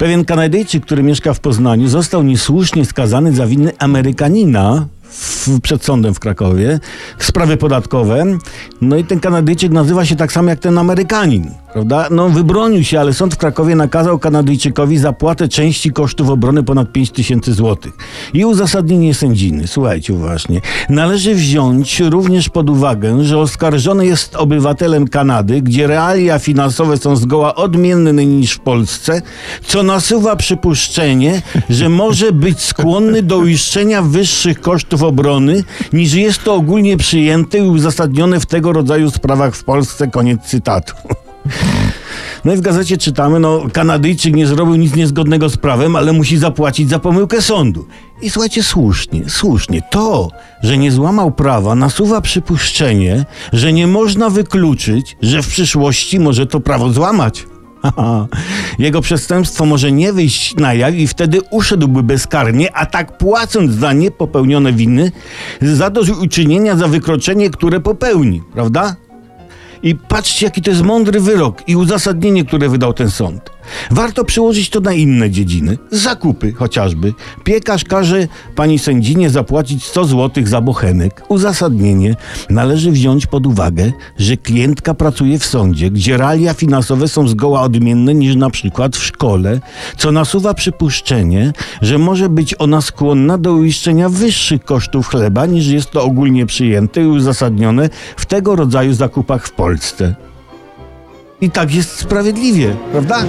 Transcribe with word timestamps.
Pewien 0.00 0.24
Kanadyjczyk, 0.24 0.84
który 0.86 1.02
mieszka 1.02 1.34
w 1.34 1.40
Poznaniu, 1.40 1.88
został 1.88 2.22
niesłusznie 2.22 2.84
skazany 2.84 3.32
za 3.32 3.46
winy 3.46 3.72
Amerykanina 3.78 4.86
w, 5.10 5.60
przed 5.60 5.84
sądem 5.84 6.14
w 6.14 6.20
Krakowie, 6.20 6.80
sprawy 7.18 7.56
podatkowe. 7.56 8.24
No 8.80 8.96
i 8.96 9.04
ten 9.04 9.20
Kanadyjczyk 9.20 9.72
nazywa 9.72 10.04
się 10.04 10.16
tak 10.16 10.32
samo 10.32 10.50
jak 10.50 10.58
ten 10.58 10.78
Amerykanin, 10.78 11.50
prawda? 11.72 12.08
No 12.10 12.28
wybronił 12.28 12.84
się, 12.84 13.00
ale 13.00 13.14
sąd 13.14 13.34
w 13.34 13.36
Krakowie 13.36 13.76
nakazał 13.76 14.18
Kanadyjczykowi 14.18 14.98
zapłatę 14.98 15.48
części 15.48 15.90
kosztów 15.92 16.30
obrony 16.30 16.62
ponad 16.62 16.92
5 16.92 17.10
tysięcy 17.10 17.54
złotych. 17.54 17.92
I 18.34 18.44
uzasadnienie 18.44 19.14
sędziny, 19.14 19.66
słuchajcie 19.66 20.14
uważnie, 20.14 20.60
należy 20.88 21.34
wziąć 21.34 22.00
również 22.00 22.48
pod 22.48 22.70
uwagę, 22.70 23.24
że 23.24 23.38
oskarżony 23.38 24.06
jest 24.06 24.36
obywatelem 24.36 25.08
Kanady, 25.08 25.62
gdzie 25.62 25.86
realia 25.86 26.38
finansowe 26.38 26.96
są 26.96 27.16
zgoła 27.16 27.54
odmienne 27.54 28.12
niż 28.26 28.52
w 28.52 28.60
Polsce, 28.60 29.22
co 29.66 29.82
nasuwa 29.82 30.36
przypuszczenie, 30.36 31.42
że 31.70 31.88
może 31.88 32.32
być 32.32 32.60
skłonny 32.60 33.22
do 33.22 33.38
uiszczenia 33.38 34.02
wyższych 34.02 34.60
kosztów 34.60 34.99
obrony, 35.02 35.64
niż 35.92 36.12
jest 36.12 36.44
to 36.44 36.54
ogólnie 36.54 36.96
przyjęte 36.96 37.58
i 37.58 37.62
uzasadnione 37.62 38.40
w 38.40 38.46
tego 38.46 38.72
rodzaju 38.72 39.10
sprawach 39.10 39.54
w 39.54 39.64
Polsce. 39.64 40.08
Koniec 40.08 40.42
cytatu. 40.42 40.94
No 42.44 42.52
i 42.52 42.56
w 42.56 42.60
gazecie 42.60 42.98
czytamy, 42.98 43.40
no 43.40 43.62
Kanadyjczyk 43.72 44.34
nie 44.34 44.46
zrobił 44.46 44.76
nic 44.76 44.94
niezgodnego 44.94 45.48
z 45.48 45.56
prawem, 45.56 45.96
ale 45.96 46.12
musi 46.12 46.38
zapłacić 46.38 46.88
za 46.88 46.98
pomyłkę 46.98 47.42
sądu. 47.42 47.86
I 48.22 48.30
słuchajcie, 48.30 48.62
słusznie, 48.62 49.22
słusznie. 49.28 49.82
To, 49.90 50.28
że 50.62 50.78
nie 50.78 50.92
złamał 50.92 51.30
prawa, 51.30 51.74
nasuwa 51.74 52.20
przypuszczenie, 52.20 53.24
że 53.52 53.72
nie 53.72 53.86
można 53.86 54.30
wykluczyć, 54.30 55.16
że 55.22 55.42
w 55.42 55.48
przyszłości 55.48 56.20
może 56.20 56.46
to 56.46 56.60
prawo 56.60 56.92
złamać. 56.92 57.46
Jego 58.80 59.00
przestępstwo 59.00 59.66
może 59.66 59.92
nie 59.92 60.12
wyjść 60.12 60.56
na 60.56 60.74
jaw 60.74 60.94
i 60.94 61.06
wtedy 61.06 61.38
uszedłby 61.50 62.02
bezkarnie, 62.02 62.76
a 62.76 62.86
tak 62.86 63.18
płacąc 63.18 63.72
za 63.72 63.92
niepopełnione 63.92 64.72
winy, 64.72 65.12
zadośćuczynienia 65.62 66.76
za 66.76 66.88
wykroczenie, 66.88 67.50
które 67.50 67.80
popełni, 67.80 68.42
prawda? 68.52 68.96
I 69.82 69.94
patrzcie, 69.94 70.46
jaki 70.46 70.62
to 70.62 70.70
jest 70.70 70.82
mądry 70.82 71.20
wyrok 71.20 71.68
i 71.68 71.76
uzasadnienie, 71.76 72.44
które 72.44 72.68
wydał 72.68 72.92
ten 72.92 73.10
sąd. 73.10 73.50
Warto 73.90 74.24
przyłożyć 74.24 74.70
to 74.70 74.80
na 74.80 74.92
inne 74.92 75.30
dziedziny. 75.30 75.78
Zakupy 75.90 76.52
chociażby. 76.52 77.14
Piekarz 77.44 77.84
każe 77.84 78.28
pani 78.54 78.78
sędzinie 78.78 79.30
zapłacić 79.30 79.84
100 79.84 80.04
zł 80.04 80.46
za 80.46 80.60
bochenek. 80.60 81.22
Uzasadnienie. 81.28 82.16
Należy 82.50 82.90
wziąć 82.90 83.26
pod 83.26 83.46
uwagę, 83.46 83.92
że 84.18 84.36
klientka 84.36 84.94
pracuje 84.94 85.38
w 85.38 85.46
sądzie, 85.46 85.90
gdzie 85.90 86.16
realia 86.16 86.54
finansowe 86.54 87.08
są 87.08 87.28
zgoła 87.28 87.62
odmienne 87.62 88.14
niż 88.14 88.36
na 88.36 88.50
przykład 88.50 88.96
w 88.96 89.04
szkole, 89.04 89.60
co 89.96 90.12
nasuwa 90.12 90.54
przypuszczenie, 90.54 91.52
że 91.82 91.98
może 91.98 92.28
być 92.28 92.54
ona 92.58 92.80
skłonna 92.80 93.38
do 93.38 93.52
uiszczenia 93.52 94.08
wyższych 94.08 94.64
kosztów 94.64 95.08
chleba 95.08 95.46
niż 95.46 95.66
jest 95.66 95.90
to 95.90 96.04
ogólnie 96.04 96.46
przyjęte 96.46 97.02
i 97.02 97.06
uzasadnione 97.06 97.88
w 98.16 98.26
tego 98.26 98.56
rodzaju 98.56 98.94
zakupach 98.94 99.46
w 99.46 99.52
Polsce. 99.52 100.14
I 101.40 101.50
tak 101.50 101.74
jest 101.74 101.90
sprawiedliwie, 101.90 102.76
prawda? 102.92 103.24